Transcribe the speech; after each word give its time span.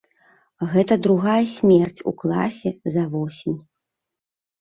Гэта 0.71 0.95
другая 1.07 1.43
смерць 1.55 2.01
у 2.13 2.13
класе 2.21 2.71
за 2.95 3.03
восень. 3.13 3.59